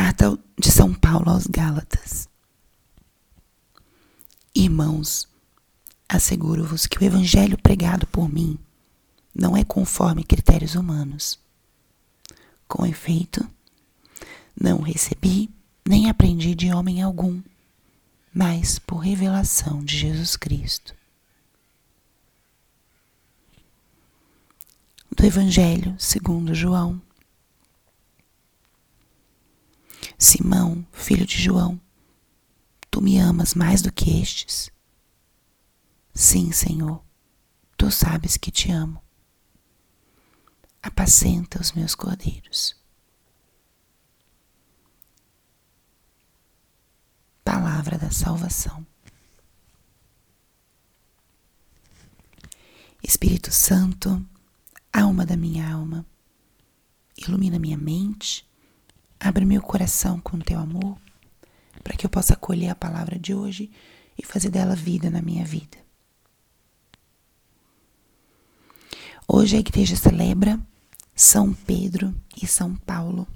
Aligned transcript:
Carta 0.00 0.38
de 0.56 0.70
São 0.70 0.94
Paulo 0.94 1.28
aos 1.28 1.48
Gálatas. 1.48 2.28
Irmãos, 4.54 5.26
asseguro-vos 6.08 6.86
que 6.86 6.98
o 6.98 7.04
evangelho 7.04 7.58
pregado 7.58 8.06
por 8.06 8.32
mim 8.32 8.56
não 9.34 9.56
é 9.56 9.64
conforme 9.64 10.22
critérios 10.22 10.76
humanos. 10.76 11.36
Com 12.68 12.86
efeito, 12.86 13.44
não 14.54 14.82
recebi 14.82 15.50
nem 15.84 16.08
aprendi 16.08 16.54
de 16.54 16.72
homem 16.72 17.02
algum, 17.02 17.42
mas 18.32 18.78
por 18.78 18.98
revelação 18.98 19.84
de 19.84 19.98
Jesus 19.98 20.36
Cristo. 20.36 20.94
Do 25.10 25.26
Evangelho 25.26 25.96
segundo 25.98 26.54
João. 26.54 27.02
Simão, 30.16 30.86
filho 30.92 31.26
de 31.26 31.36
João, 31.42 31.80
tu 32.90 33.00
me 33.00 33.18
amas 33.18 33.54
mais 33.54 33.82
do 33.82 33.92
que 33.92 34.20
estes? 34.20 34.70
Sim, 36.14 36.50
Senhor, 36.52 37.02
tu 37.76 37.90
sabes 37.90 38.36
que 38.36 38.50
te 38.50 38.70
amo. 38.70 39.02
Apacenta 40.82 41.60
os 41.60 41.72
meus 41.72 41.94
cordeiros. 41.94 42.76
Palavra 47.44 47.98
da 47.98 48.10
salvação. 48.10 48.86
Espírito 53.02 53.52
Santo, 53.52 54.24
alma 54.92 55.24
da 55.24 55.36
minha 55.36 55.70
alma, 55.72 56.04
ilumina 57.16 57.58
minha 57.58 57.78
mente 57.78 58.47
Abre 59.20 59.44
meu 59.44 59.60
coração 59.60 60.20
com 60.20 60.38
teu 60.38 60.58
amor, 60.58 60.96
para 61.82 61.96
que 61.96 62.06
eu 62.06 62.10
possa 62.10 62.34
acolher 62.34 62.68
a 62.68 62.74
palavra 62.74 63.18
de 63.18 63.34
hoje 63.34 63.70
e 64.16 64.24
fazer 64.24 64.50
dela 64.50 64.76
vida 64.76 65.10
na 65.10 65.20
minha 65.20 65.44
vida. 65.44 65.76
Hoje 69.26 69.56
a 69.56 69.60
igreja 69.60 69.96
celebra 69.96 70.58
São 71.14 71.52
Pedro 71.52 72.14
e 72.40 72.46
São 72.46 72.74
Paulo. 72.76 73.26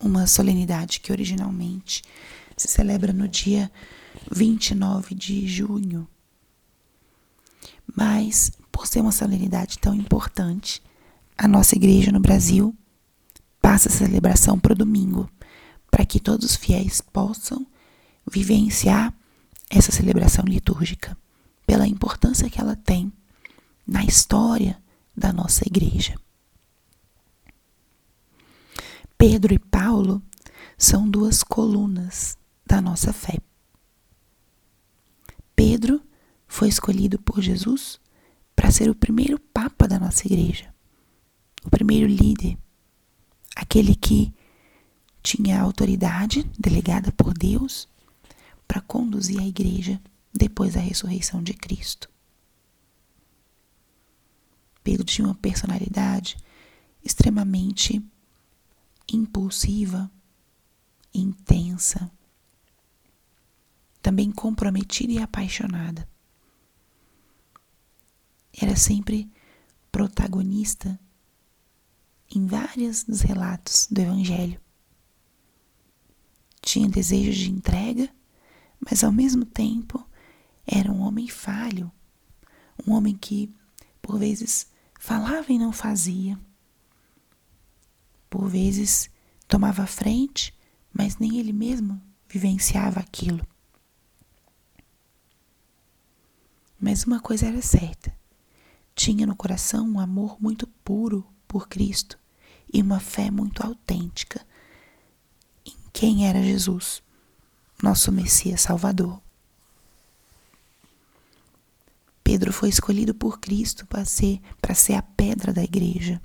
Uma 0.00 0.26
solenidade 0.26 0.98
que 0.98 1.12
originalmente 1.12 2.02
se 2.56 2.68
celebra 2.68 3.12
no 3.12 3.28
dia 3.28 3.70
29 4.30 5.14
de 5.14 5.46
junho. 5.46 6.08
Mas, 7.94 8.50
por 8.70 8.86
ser 8.86 9.00
uma 9.00 9.12
solenidade 9.12 9.78
tão 9.78 9.94
importante, 9.94 10.82
a 11.36 11.46
nossa 11.46 11.76
igreja 11.76 12.10
no 12.10 12.20
Brasil 12.20 12.76
passa 13.62 13.88
a 13.88 13.92
celebração 13.92 14.58
para 14.58 14.72
o 14.72 14.76
domingo, 14.76 15.30
para 15.88 16.04
que 16.04 16.18
todos 16.18 16.44
os 16.50 16.56
fiéis 16.56 17.00
possam 17.00 17.64
vivenciar 18.28 19.14
essa 19.70 19.92
celebração 19.92 20.44
litúrgica, 20.44 21.16
pela 21.64 21.86
importância 21.86 22.50
que 22.50 22.60
ela 22.60 22.76
tem 22.76 23.10
na 23.86 24.04
história 24.04 24.82
da 25.16 25.32
nossa 25.32 25.66
igreja. 25.66 26.14
Pedro 29.16 29.54
e 29.54 29.58
Paulo 29.58 30.20
são 30.76 31.08
duas 31.08 31.44
colunas 31.44 32.36
da 32.66 32.80
nossa 32.80 33.12
fé. 33.12 33.38
Pedro 35.54 36.02
foi 36.48 36.68
escolhido 36.68 37.18
por 37.18 37.40
Jesus 37.40 38.00
para 38.56 38.70
ser 38.70 38.90
o 38.90 38.94
primeiro 38.94 39.38
papa 39.38 39.86
da 39.86 39.98
nossa 39.98 40.26
igreja, 40.26 40.74
o 41.64 41.70
primeiro 41.70 42.06
líder 42.06 42.58
aquele 43.72 43.94
que 43.94 44.30
tinha 45.22 45.58
autoridade 45.58 46.42
delegada 46.58 47.10
por 47.10 47.32
Deus 47.32 47.88
para 48.68 48.82
conduzir 48.82 49.40
a 49.40 49.46
igreja 49.46 49.98
depois 50.30 50.74
da 50.74 50.80
ressurreição 50.80 51.42
de 51.42 51.54
Cristo. 51.54 52.10
Pedro 54.84 55.04
tinha 55.04 55.26
uma 55.26 55.34
personalidade 55.34 56.36
extremamente 57.02 58.04
impulsiva, 59.10 60.10
intensa, 61.14 62.10
também 64.02 64.30
comprometida 64.30 65.14
e 65.14 65.18
apaixonada. 65.18 66.06
Era 68.52 68.76
sempre 68.76 69.32
protagonista 69.90 71.00
em 72.34 72.46
vários 72.46 73.04
dos 73.04 73.20
relatos 73.20 73.86
do 73.90 74.00
Evangelho. 74.00 74.58
Tinha 76.62 76.88
desejo 76.88 77.32
de 77.32 77.50
entrega, 77.50 78.08
mas 78.80 79.04
ao 79.04 79.12
mesmo 79.12 79.44
tempo 79.44 80.04
era 80.66 80.90
um 80.90 81.00
homem 81.00 81.28
falho, 81.28 81.92
um 82.86 82.92
homem 82.92 83.14
que, 83.14 83.54
por 84.00 84.18
vezes, 84.18 84.66
falava 84.98 85.52
e 85.52 85.58
não 85.58 85.72
fazia, 85.72 86.38
por 88.30 88.48
vezes 88.48 89.10
tomava 89.46 89.86
frente, 89.86 90.54
mas 90.92 91.18
nem 91.18 91.38
ele 91.38 91.52
mesmo 91.52 92.00
vivenciava 92.28 93.00
aquilo. 93.00 93.46
Mas 96.80 97.04
uma 97.04 97.20
coisa 97.20 97.46
era 97.46 97.60
certa: 97.60 98.16
tinha 98.94 99.26
no 99.26 99.36
coração 99.36 99.86
um 99.86 100.00
amor 100.00 100.40
muito 100.40 100.66
puro 100.66 101.26
por 101.46 101.68
Cristo 101.68 102.21
e 102.72 102.80
uma 102.80 103.00
fé 103.00 103.30
muito 103.30 103.62
autêntica 103.62 104.44
em 105.66 105.74
quem 105.92 106.26
era 106.26 106.42
Jesus, 106.42 107.02
nosso 107.82 108.10
Messias 108.10 108.62
Salvador. 108.62 109.20
Pedro 112.24 112.52
foi 112.52 112.68
escolhido 112.68 113.14
por 113.14 113.40
Cristo 113.40 113.86
para 113.86 114.04
ser, 114.04 114.40
para 114.60 114.74
ser 114.74 114.94
a 114.94 115.02
pedra 115.02 115.52
da 115.52 115.62
igreja. 115.62 116.20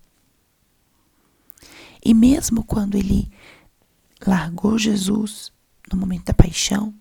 E 2.03 2.13
mesmo 2.13 2.63
quando 2.63 2.95
ele 2.95 3.29
largou 4.25 4.77
Jesus 4.77 5.51
no 5.91 5.97
momento 5.97 6.25
da 6.25 6.33
paixão, 6.33 6.93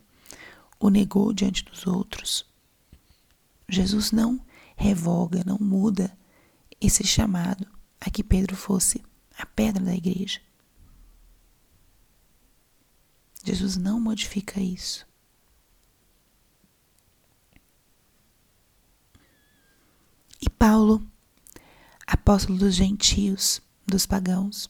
o 0.80 0.88
negou 0.88 1.32
diante 1.32 1.64
dos 1.64 1.86
outros, 1.86 2.44
Jesus 3.68 4.12
não 4.12 4.40
revoga, 4.76 5.42
não 5.44 5.58
muda 5.58 6.16
esse 6.80 7.04
chamado 7.04 7.66
a 8.00 8.10
que 8.10 8.22
Pedro 8.22 8.56
fosse 8.56 9.02
a 9.38 9.44
pedra 9.46 9.84
da 9.84 9.94
igreja. 9.94 10.40
Jesus 13.44 13.76
não 13.76 14.00
modifica 14.00 14.60
isso. 14.60 15.06
E 20.40 20.50
Paulo, 20.50 21.06
apóstolo 22.06 22.58
dos 22.58 22.74
gentios, 22.74 23.62
dos 23.86 24.04
pagãos, 24.04 24.68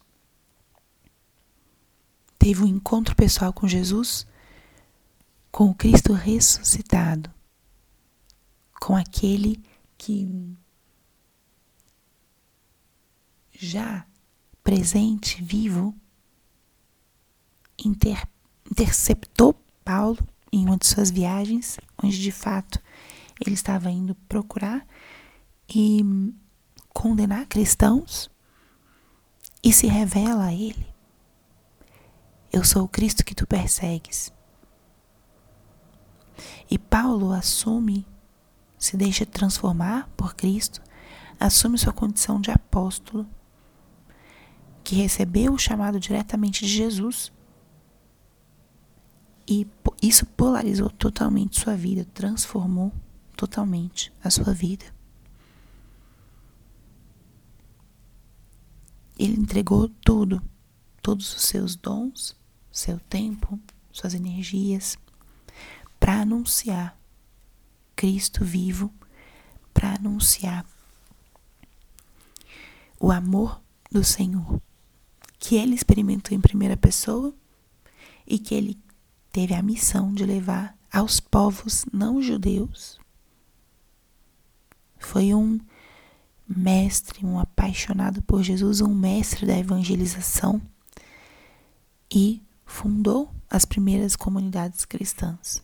teve 2.39 2.63
um 2.63 2.67
encontro 2.67 3.17
pessoal 3.17 3.53
com 3.53 3.67
Jesus, 3.67 4.27
com 5.51 5.71
o 5.71 5.75
Cristo 5.75 6.13
ressuscitado, 6.13 7.33
com 8.81 8.95
aquele 8.95 9.61
que 9.97 10.55
já 13.53 14.07
presente, 14.67 15.41
vivo, 15.41 15.95
inter, 17.79 18.27
interceptou 18.69 19.55
Paulo 19.85 20.19
em 20.53 20.67
uma 20.67 20.77
de 20.77 20.89
suas 20.89 21.09
viagens, 21.09 21.79
onde 22.03 22.21
de 22.21 22.33
fato 22.33 22.83
ele 23.41 23.55
estava 23.55 23.89
indo 23.93 24.17
procurar 24.29 24.85
e 25.73 26.03
condenar 26.89 27.47
cristãos, 27.47 28.29
e 29.63 29.73
se 29.73 29.87
revela 29.87 30.47
a 30.47 30.53
ele: 30.53 30.85
Eu 32.53 32.65
sou 32.65 32.83
o 32.83 32.89
Cristo 32.89 33.25
que 33.25 33.37
tu 33.37 33.47
persegues. 33.47 34.33
E 36.69 36.77
Paulo 36.77 37.31
assume, 37.31 38.05
se 38.77 38.97
deixa 38.97 39.25
transformar 39.25 40.11
por 40.17 40.35
Cristo, 40.35 40.83
assume 41.39 41.79
sua 41.79 41.93
condição 41.93 42.41
de 42.41 42.51
apóstolo 42.51 43.25
que 44.87 44.95
recebeu 44.95 45.53
o 45.53 45.59
chamado 45.59 45.99
diretamente 45.99 46.65
de 46.65 46.71
Jesus. 46.71 47.33
E 49.45 49.67
isso 50.01 50.25
polarizou 50.25 50.89
totalmente 50.89 51.59
sua 51.59 51.75
vida, 51.75 52.07
transformou 52.15 52.93
totalmente 53.37 54.13
a 54.23 54.31
sua 54.31 54.55
vida. 54.55 54.85
Ele 59.19 59.35
entregou 59.35 59.89
tudo, 59.89 60.41
todos 61.03 61.35
os 61.35 61.43
seus 61.43 61.75
dons, 61.75 62.37
seu 62.71 63.01
tempo, 63.01 63.59
suas 63.91 64.15
energias, 64.15 64.97
para 65.99 66.21
anunciar 66.21 66.97
Cristo 67.97 68.45
vivo, 68.45 68.95
para 69.75 69.97
anunciar 69.97 70.65
o 73.01 73.11
amor 73.11 73.61
do 73.91 74.05
Senhor 74.05 74.63
que 75.39 75.57
ele 75.57 75.75
experimentou 75.75 76.37
em 76.37 76.41
primeira 76.41 76.77
pessoa 76.77 77.35
e 78.27 78.39
que 78.39 78.55
ele 78.55 78.79
teve 79.31 79.55
a 79.55 79.63
missão 79.63 80.13
de 80.13 80.25
levar 80.25 80.77
aos 80.93 81.21
povos 81.21 81.85
não 81.93 82.23
judeus. 82.23 82.99
Foi 84.99 85.35
um 85.35 85.61
mestre, 86.49 87.25
um 87.25 87.39
apaixonado 87.39 88.23
por 88.23 88.43
Jesus, 88.43 88.81
um 88.81 88.95
mestre 88.95 89.47
da 89.47 89.59
evangelização 89.59 90.61
e 92.11 92.43
fundou 92.65 93.33
as 93.51 93.65
primeiras 93.65 94.17
comunidades 94.17 94.85
cristãs. 94.85 95.63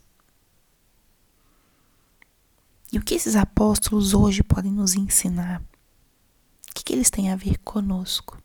E 2.93 2.99
o 2.99 3.03
que 3.03 3.15
esses 3.15 3.37
apóstolos 3.37 4.13
hoje 4.13 4.43
podem 4.43 4.71
nos 4.71 4.95
ensinar? 4.95 5.63
O 5.63 6.75
que, 6.75 6.85
que 6.85 6.93
eles 6.93 7.09
têm 7.09 7.31
a 7.31 7.37
ver 7.37 7.59
conosco? 7.59 8.43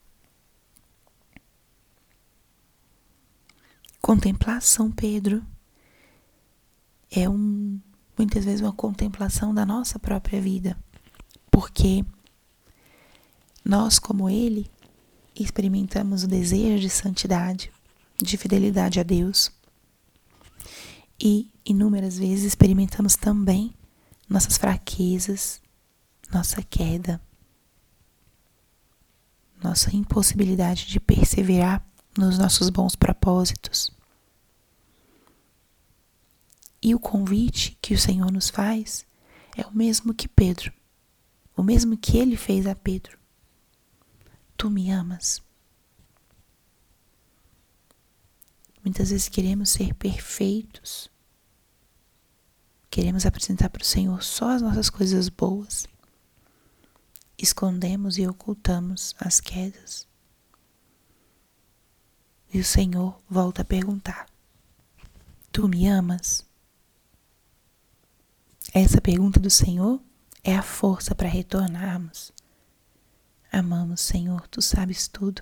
Contemplação, 4.08 4.90
Pedro, 4.90 5.46
é 7.12 7.28
um, 7.28 7.78
muitas 8.18 8.46
vezes 8.46 8.62
uma 8.62 8.72
contemplação 8.72 9.54
da 9.54 9.66
nossa 9.66 10.00
própria 10.00 10.40
vida, 10.40 10.78
porque 11.52 12.06
nós, 13.66 14.00
como 14.00 14.30
Ele, 14.30 14.72
experimentamos 15.36 16.24
o 16.24 16.28
desejo 16.28 16.84
de 16.84 16.90
santidade, 16.90 17.70
de 18.18 18.38
fidelidade 18.38 18.98
a 18.98 19.04
Deus 19.04 19.52
e 21.22 21.52
inúmeras 21.66 22.18
vezes 22.18 22.46
experimentamos 22.46 23.18
também 23.18 23.76
nossas 24.30 24.58
fraquezas, 24.58 25.62
nossa 26.32 26.64
queda, 26.64 27.20
nossa 29.62 29.94
impossibilidade 29.94 30.88
de 30.88 30.98
perseverar 30.98 31.86
nos 32.18 32.38
nossos 32.38 32.70
bons 32.70 32.96
propósitos. 32.96 33.97
E 36.88 36.96
o 36.96 37.00
convite 37.02 37.78
que 37.82 37.94
o 37.94 38.00
Senhor 38.00 38.32
nos 38.32 38.50
faz 38.50 39.06
é 39.58 39.68
o 39.68 39.76
mesmo 39.76 40.14
que 40.14 40.26
Pedro, 40.26 40.72
o 41.54 41.62
mesmo 41.62 41.98
que 41.98 42.18
ele 42.18 42.38
fez 42.38 42.66
a 42.66 42.74
Pedro. 42.74 43.20
Tu 44.56 44.70
me 44.70 44.90
amas. 44.90 45.44
Muitas 48.82 49.10
vezes 49.10 49.28
queremos 49.28 49.70
ser 49.70 49.96
perfeitos. 49.96 51.12
Queremos 52.90 53.26
apresentar 53.26 53.70
para 53.70 53.82
o 53.82 53.86
Senhor 53.86 54.24
só 54.24 54.52
as 54.52 54.62
nossas 54.62 54.90
coisas 54.90 55.28
boas. 55.28 55.90
Escondemos 57.38 58.18
e 58.18 58.26
ocultamos 58.26 59.14
as 59.20 59.42
quedas. 59.42 60.08
E 62.54 62.62
o 62.62 62.64
Senhor 62.64 63.22
volta 63.30 63.64
a 63.64 63.66
perguntar: 63.66 64.26
Tu 65.52 65.68
me 65.68 65.86
amas? 65.86 66.47
Essa 68.80 69.02
pergunta 69.02 69.40
do 69.40 69.50
Senhor 69.50 70.00
é 70.44 70.56
a 70.56 70.62
força 70.62 71.16
para 71.16 71.28
retornarmos. 71.28 72.32
Amamos, 73.52 74.02
Senhor, 74.02 74.48
tu 74.50 74.62
sabes 74.62 75.08
tudo. 75.08 75.42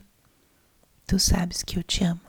Tu 1.06 1.20
sabes 1.20 1.62
que 1.62 1.78
eu 1.78 1.84
te 1.84 2.06
amo. 2.06 2.22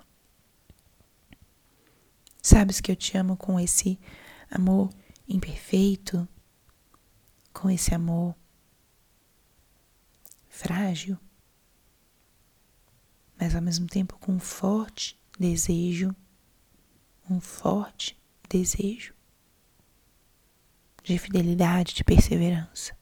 Sabes 2.43 2.81
que 2.81 2.91
eu 2.91 2.97
te 2.97 3.17
amo 3.17 3.37
com 3.37 3.61
esse 3.61 4.01
amor 4.51 4.93
imperfeito, 5.29 6.27
com 7.53 7.71
esse 7.71 7.95
amor 7.95 8.35
frágil, 10.49 11.17
mas 13.39 13.55
ao 13.55 13.63
mesmo 13.63 13.87
tempo 13.87 14.19
com 14.19 14.33
um 14.33 14.41
forte 14.41 15.17
desejo, 15.39 16.13
um 17.31 17.41
forte 17.41 18.21
desejo 18.49 19.16
de 21.07 21.17
fidelidade, 21.19 21.95
de 21.95 22.03
perseverança. 22.03 22.93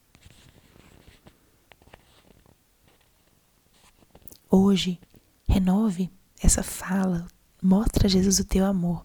Hoje, 4.47 4.99
renove 5.47 6.11
essa 6.39 6.61
fala, 6.61 7.27
mostra 7.59 8.05
a 8.05 8.09
Jesus 8.09 8.37
o 8.37 8.45
teu 8.45 8.63
amor. 8.63 9.03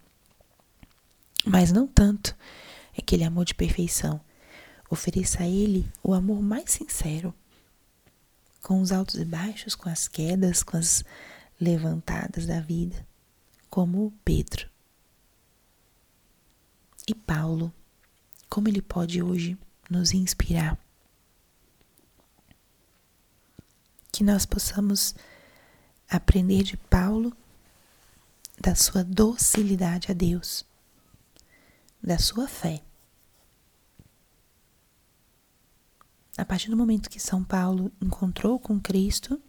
Mas 1.47 1.73
não 1.73 1.87
tanto 1.87 2.37
aquele 2.97 3.25
amor 3.25 3.47
de 3.47 3.55
perfeição. 3.55 4.21
Ofereça 4.91 5.45
a 5.45 5.49
Ele 5.49 5.91
o 6.03 6.13
amor 6.13 6.43
mais 6.43 6.71
sincero, 6.71 7.33
com 8.61 8.83
os 8.83 8.93
altos 8.93 9.15
e 9.15 9.25
baixos, 9.25 9.75
com 9.75 9.89
as 9.89 10.09
quedas, 10.09 10.63
com 10.63 10.77
as 10.77 11.03
levantadas 11.59 12.45
da 12.45 12.61
vida, 12.61 13.07
como 13.71 14.13
Pedro. 14.23 14.69
E 17.09 17.15
Paulo 17.15 17.73
como 18.51 18.69
ele 18.69 18.83
pode 18.83 19.23
hoje 19.23 19.57
nos 19.89 20.13
inspirar. 20.13 20.77
Que 24.13 24.25
nós 24.25 24.45
possamos 24.45 25.15
aprender 26.09 26.65
de 26.65 26.77
Paulo 26.77 27.35
da 28.61 28.75
sua 28.75 29.03
docilidade 29.03 30.11
a 30.11 30.15
Deus, 30.15 30.67
da 32.03 32.19
sua 32.19 32.47
fé. 32.49 32.83
A 36.37 36.45
partir 36.45 36.69
do 36.69 36.77
momento 36.77 37.09
que 37.09 37.21
São 37.21 37.45
Paulo 37.45 37.93
encontrou 38.01 38.59
com 38.59 38.81
Cristo, 38.81 39.41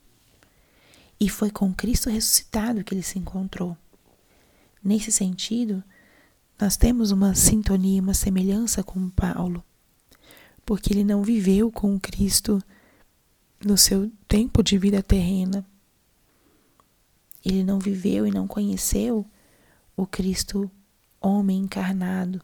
e 1.20 1.30
foi 1.30 1.52
com 1.52 1.72
Cristo 1.72 2.10
ressuscitado 2.10 2.84
que 2.84 2.96
ele 2.96 3.04
se 3.04 3.20
encontrou. 3.20 3.78
Nesse 4.84 5.12
sentido, 5.12 5.84
nós 6.62 6.78
temos 6.78 7.10
uma 7.10 7.34
sintonia, 7.34 8.00
uma 8.00 8.14
semelhança 8.14 8.84
com 8.84 9.10
Paulo, 9.10 9.64
porque 10.64 10.94
ele 10.94 11.04
não 11.04 11.24
viveu 11.24 11.72
com 11.72 12.00
Cristo 12.00 12.64
no 13.66 13.76
seu 13.76 14.12
tempo 14.28 14.62
de 14.62 14.78
vida 14.78 15.02
terrena. 15.02 15.66
Ele 17.44 17.64
não 17.64 17.80
viveu 17.80 18.28
e 18.28 18.32
não 18.32 18.48
conheceu 18.48 19.26
o 19.98 20.06
Cristo 20.06 20.70
homem 21.20 21.62
encarnado. 21.62 22.40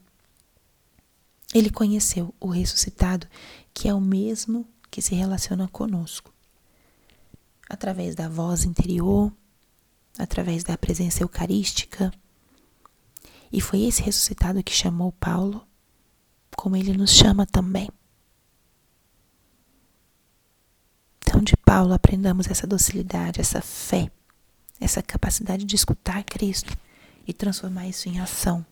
Ele 1.54 1.70
conheceu 1.70 2.34
o 2.40 2.48
ressuscitado, 2.48 3.28
que 3.72 3.88
é 3.88 3.94
o 3.94 4.02
mesmo 4.02 4.68
que 4.90 5.00
se 5.00 5.14
relaciona 5.14 5.68
conosco. 5.68 6.34
Através 7.70 8.16
da 8.16 8.28
voz 8.28 8.64
interior, 8.64 9.32
através 10.18 10.64
da 10.64 10.76
presença 10.76 11.22
eucarística, 11.22 12.12
e 13.52 13.62
foi 13.62 13.84
esse 13.84 14.02
ressuscitado 14.02 14.64
que 14.64 14.74
chamou 14.74 15.12
Paulo, 15.14 15.66
como 16.56 16.76
ele 16.76 16.94
nos 16.98 17.12
chama 17.12 17.46
também. 17.46 17.90
Então, 21.22 21.42
de 21.42 21.56
Paulo, 21.58 21.94
aprendamos 21.94 22.48
essa 22.48 22.66
docilidade, 22.66 23.40
essa 23.40 23.62
fé, 23.62 24.12
essa 24.80 25.02
capacidade 25.02 25.66
de 25.66 25.76
escutar 25.76 26.24
Cristo 26.24 26.76
e 27.28 27.34
transformar 27.34 27.88
isso 27.88 28.10
em 28.10 28.20
ação. 28.20 28.66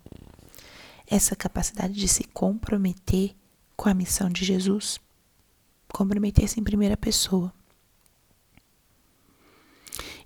Essa 1.05 1.36
capacidade 1.36 1.94
de 1.94 2.08
se 2.08 2.24
comprometer 2.24 3.36
com 3.75 3.89
a 3.89 3.94
missão 3.94 4.29
de 4.29 4.44
Jesus. 4.44 5.00
Comprometer-se 5.89 6.60
em 6.60 6.63
primeira 6.63 6.98
pessoa. 6.98 7.53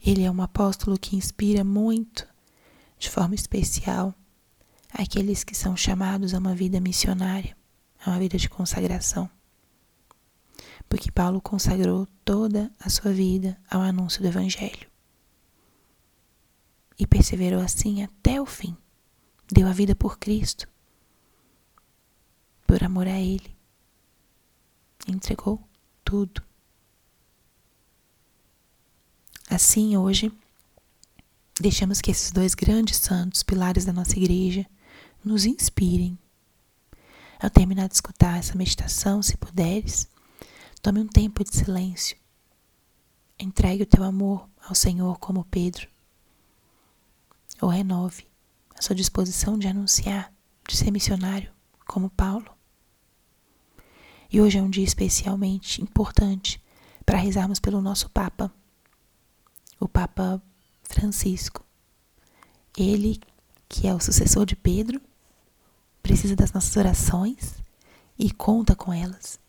Ele 0.06 0.24
é 0.24 0.32
um 0.32 0.42
apóstolo 0.42 0.98
que 0.98 1.16
inspira 1.16 1.64
muito, 1.64 2.26
de 2.98 3.10
forma 3.10 3.36
especial, 3.36 4.16
aqueles 4.92 5.44
que 5.44 5.56
são 5.56 5.76
chamados 5.76 6.34
a 6.34 6.40
uma 6.40 6.56
vida 6.56 6.80
missionária, 6.80 7.56
a 8.04 8.12
uma 8.12 8.20
vida 8.20 8.38
de 8.38 8.50
consagração. 8.50 9.30
Porque 10.88 11.12
Paulo 11.12 11.40
consagrou 11.40 12.08
toda 12.26 12.72
a 12.80 12.90
sua 12.90 13.12
vida 13.12 13.60
ao 13.70 13.82
anúncio 13.82 14.22
do 14.22 14.28
Evangelho. 14.28 14.90
E 16.98 17.06
perseverou 17.06 17.62
assim 17.62 18.04
até 18.04 18.42
o 18.42 18.46
fim. 18.46 18.76
Deu 19.52 19.68
a 19.68 19.72
vida 19.72 19.96
por 19.96 20.18
Cristo, 20.18 20.68
por 22.68 22.84
amor 22.84 23.08
a 23.08 23.20
Ele. 23.20 23.56
Entregou 25.08 25.64
tudo. 26.04 26.44
Assim, 29.50 29.98
hoje, 29.98 30.32
deixamos 31.60 32.02
que 32.02 32.12
esses 32.12 32.32
dois 32.32 32.54
grandes 32.54 32.98
santos, 32.98 33.42
pilares 33.42 33.86
da 33.86 33.94
nossa 33.94 34.18
igreja, 34.18 34.68
nos 35.24 35.46
inspirem. 35.46 36.18
Ao 37.42 37.50
terminar 37.50 37.88
de 37.88 37.96
escutar 37.96 38.38
essa 38.38 38.58
meditação, 38.58 39.22
se 39.22 39.38
puderes, 39.38 40.10
tome 40.82 41.00
um 41.00 41.08
tempo 41.08 41.44
de 41.44 41.56
silêncio. 41.56 42.18
Entregue 43.40 43.84
o 43.84 43.88
teu 43.88 44.04
amor 44.04 44.50
ao 44.62 44.76
Senhor 44.76 45.18
como 45.20 45.46
Pedro. 45.46 45.88
Ou 47.62 47.70
renove 47.70 48.28
a 48.78 48.82
sua 48.82 48.96
disposição 48.96 49.58
de 49.58 49.68
anunciar, 49.68 50.34
de 50.68 50.76
ser 50.76 50.92
missionário 50.92 51.52
como 51.86 52.10
Paulo. 52.10 52.52
E 54.32 54.40
hoje 54.40 54.58
é 54.58 54.62
um 54.62 54.70
dia 54.70 54.84
especialmente 54.84 55.82
importante 55.82 56.62
para 57.06 57.18
rezarmos 57.18 57.60
pelo 57.60 57.82
nosso 57.82 58.10
Papa, 58.10 58.54
o 59.80 59.88
Papa 59.88 60.42
Francisco. 60.84 61.66
Ele, 62.78 63.20
que 63.68 63.88
é 63.88 63.94
o 63.94 64.00
sucessor 64.00 64.46
de 64.46 64.56
Pedro, 64.56 65.02
precisa 66.10 66.36
das 66.36 66.52
nossas 66.52 66.76
orações 66.76 67.54
e 68.18 68.32
conta 68.32 68.76
com 68.76 68.92
elas. 68.92 69.40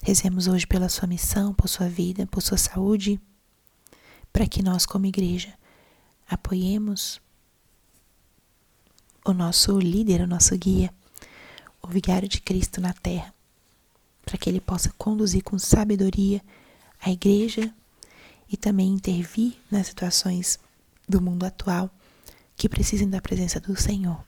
Rezemos 0.00 0.46
hoje 0.46 0.64
pela 0.64 0.88
sua 0.88 1.08
missão, 1.08 1.52
por 1.52 1.68
sua 1.68 1.88
vida, 1.88 2.28
por 2.28 2.40
sua 2.40 2.56
saúde, 2.56 3.20
para 4.32 4.46
que 4.46 4.62
nós, 4.62 4.86
como 4.86 5.06
igreja, 5.06 5.52
apoiemos 6.30 7.20
o 9.24 9.32
nosso 9.32 9.80
líder, 9.80 10.20
o 10.20 10.28
nosso 10.28 10.56
guia, 10.56 10.94
o 11.82 11.88
vigário 11.88 12.28
de 12.28 12.40
Cristo 12.40 12.80
na 12.80 12.92
terra, 12.92 13.34
para 14.24 14.38
que 14.38 14.48
ele 14.48 14.60
possa 14.60 14.94
conduzir 14.96 15.42
com 15.42 15.58
sabedoria 15.58 16.40
a 17.00 17.10
igreja 17.10 17.74
e 18.48 18.56
também 18.56 18.92
intervir 18.92 19.56
nas 19.68 19.88
situações 19.88 20.56
do 21.08 21.20
mundo 21.20 21.42
atual 21.42 21.90
que 22.56 22.68
precisem 22.68 23.10
da 23.10 23.20
presença 23.20 23.58
do 23.58 23.74
Senhor. 23.74 24.27